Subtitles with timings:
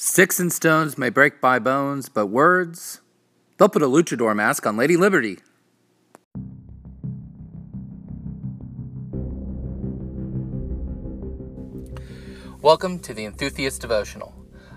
[0.00, 3.00] Sticks and stones may break my bones, but words,
[3.56, 5.40] they'll put a luchador mask on Lady Liberty.
[12.62, 14.32] Welcome to the Enthusiast Devotional,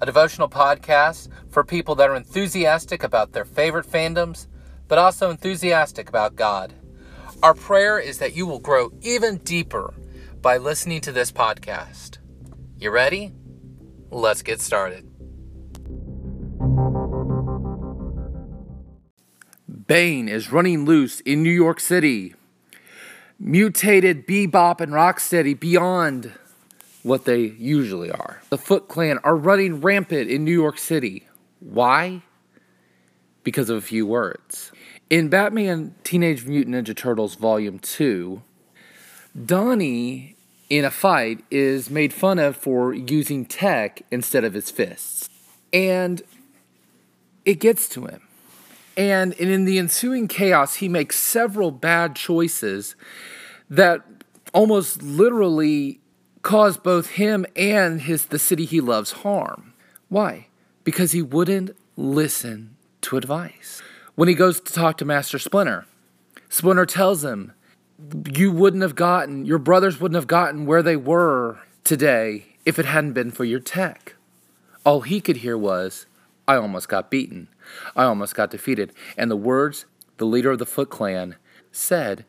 [0.00, 4.46] a devotional podcast for people that are enthusiastic about their favorite fandoms,
[4.88, 6.72] but also enthusiastic about God.
[7.42, 9.92] Our prayer is that you will grow even deeper
[10.40, 12.16] by listening to this podcast.
[12.78, 13.34] You ready?
[14.12, 15.08] Let's get started.
[19.86, 22.34] Bane is running loose in New York City.
[23.40, 26.30] Mutated bebop and rocksteady beyond
[27.02, 28.42] what they usually are.
[28.50, 31.26] The Foot Clan are running rampant in New York City.
[31.60, 32.20] Why?
[33.42, 34.72] Because of a few words.
[35.08, 38.42] In Batman Teenage Mutant Ninja Turtles Volume 2,
[39.46, 40.31] Donnie
[40.72, 45.28] in a fight is made fun of for using tech instead of his fists.
[45.70, 46.22] And
[47.44, 48.22] it gets to him.
[48.96, 52.96] And, in the ensuing chaos, he makes several bad choices
[53.68, 54.00] that
[54.54, 56.00] almost literally
[56.40, 59.74] cause both him and his the city he loves harm.
[60.08, 60.46] Why?
[60.84, 63.82] Because he wouldn't listen to advice.
[64.14, 65.84] When he goes to talk to Master Splinter,
[66.48, 67.52] Splinter tells him
[68.34, 72.84] you wouldn't have gotten, your brothers wouldn't have gotten where they were today if it
[72.84, 74.14] hadn't been for your tech.
[74.84, 76.06] All he could hear was,
[76.46, 77.48] I almost got beaten.
[77.94, 78.92] I almost got defeated.
[79.16, 79.86] And the words
[80.18, 81.36] the leader of the Foot Clan
[81.70, 82.24] said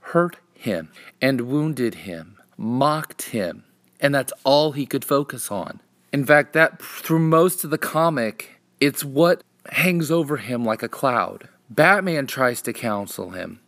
[0.00, 3.64] hurt him and wounded him, mocked him.
[4.00, 5.80] And that's all he could focus on.
[6.12, 10.88] In fact, that through most of the comic, it's what hangs over him like a
[10.88, 11.48] cloud.
[11.68, 13.60] Batman tries to counsel him.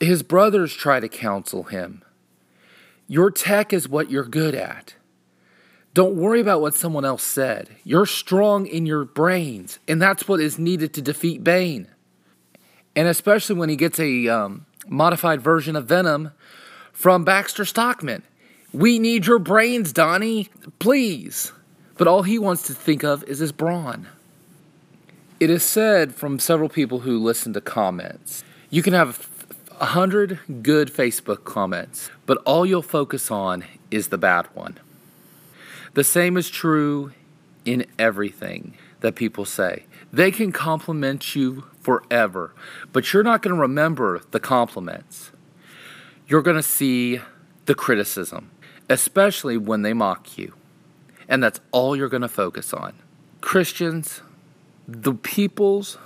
[0.00, 2.02] His brothers try to counsel him.
[3.06, 4.94] Your tech is what you're good at.
[5.94, 7.70] Don't worry about what someone else said.
[7.82, 11.88] You're strong in your brains, and that's what is needed to defeat Bane.
[12.94, 16.32] And especially when he gets a um, modified version of Venom
[16.92, 18.22] from Baxter Stockman.
[18.72, 20.48] We need your brains, Donnie,
[20.78, 21.52] please.
[21.96, 24.08] But all he wants to think of is his brawn.
[25.40, 29.37] It is said from several people who listen to comments you can have
[29.78, 34.78] 100 good Facebook comments, but all you'll focus on is the bad one.
[35.94, 37.12] The same is true
[37.64, 39.84] in everything that people say.
[40.12, 42.54] They can compliment you forever,
[42.92, 45.30] but you're not going to remember the compliments.
[46.26, 47.20] You're going to see
[47.66, 48.50] the criticism,
[48.88, 50.54] especially when they mock you.
[51.28, 52.94] And that's all you're going to focus on.
[53.40, 54.22] Christians,
[54.86, 55.98] the people's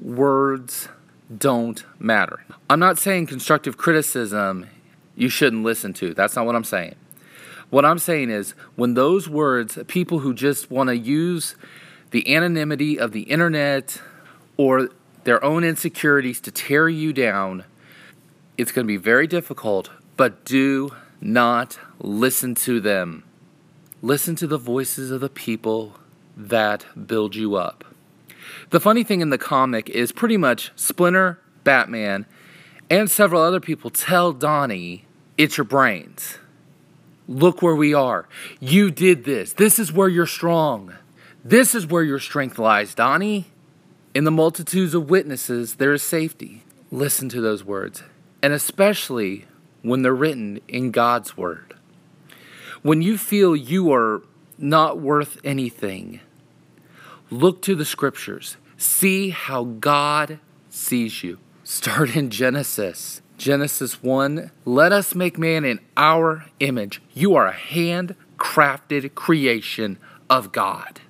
[0.00, 0.88] words
[1.36, 2.44] don't matter.
[2.70, 4.66] I'm not saying constructive criticism
[5.14, 6.14] you shouldn't listen to.
[6.14, 6.94] That's not what I'm saying.
[7.70, 11.54] What I'm saying is when those words, people who just want to use
[12.12, 14.00] the anonymity of the internet
[14.56, 14.88] or
[15.24, 17.64] their own insecurities to tear you down,
[18.56, 20.90] it's going to be very difficult, but do
[21.20, 23.24] not listen to them.
[24.00, 25.96] Listen to the voices of the people
[26.36, 27.84] that build you up.
[28.70, 32.26] The funny thing in the comic is pretty much Splinter, Batman,
[32.90, 35.04] and several other people tell Donnie,
[35.36, 36.38] it's your brains.
[37.26, 38.26] Look where we are.
[38.58, 39.52] You did this.
[39.52, 40.94] This is where you're strong.
[41.44, 43.46] This is where your strength lies, Donnie.
[44.14, 46.64] In the multitudes of witnesses, there is safety.
[46.90, 48.02] Listen to those words,
[48.42, 49.44] and especially
[49.82, 51.74] when they're written in God's Word.
[52.82, 54.22] When you feel you are
[54.56, 56.20] not worth anything,
[57.30, 58.56] Look to the scriptures.
[58.76, 60.40] See how God
[60.70, 61.38] sees you.
[61.64, 63.20] Start in Genesis.
[63.36, 67.02] Genesis 1 Let us make man in our image.
[67.12, 69.98] You are a hand crafted creation
[70.30, 71.00] of God.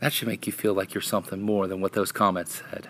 [0.00, 2.88] That should make you feel like you're something more than what those comments said.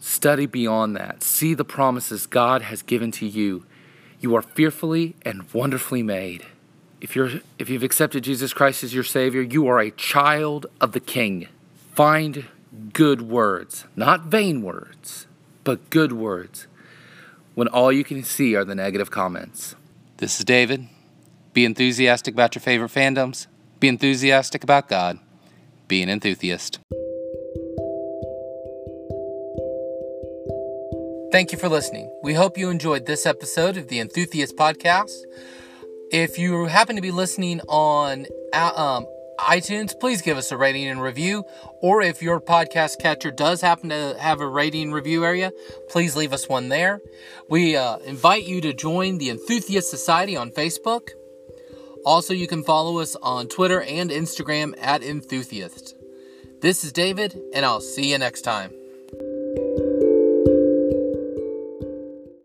[0.00, 1.22] Study beyond that.
[1.22, 3.64] See the promises God has given to you.
[4.20, 6.46] You are fearfully and wonderfully made.
[7.04, 10.92] If you're if you've accepted Jesus Christ as your savior, you are a child of
[10.92, 11.48] the king.
[11.92, 12.46] Find
[12.94, 15.26] good words, not vain words,
[15.64, 16.66] but good words.
[17.54, 19.76] When all you can see are the negative comments.
[20.16, 20.88] This is David.
[21.52, 23.48] Be enthusiastic about your favorite fandoms.
[23.80, 25.18] Be enthusiastic about God.
[25.88, 26.78] Be an enthusiast.
[31.30, 32.10] Thank you for listening.
[32.22, 35.18] We hope you enjoyed this episode of the Enthusiast Podcast.
[36.10, 39.06] If you happen to be listening on uh, um,
[39.38, 41.44] iTunes, please give us a rating and review.
[41.80, 45.52] Or if your podcast catcher does happen to have a rating review area,
[45.88, 47.00] please leave us one there.
[47.48, 51.10] We uh, invite you to join the Enthusiast Society on Facebook.
[52.04, 55.96] Also, you can follow us on Twitter and Instagram at Enthusiast.
[56.60, 58.72] This is David, and I'll see you next time.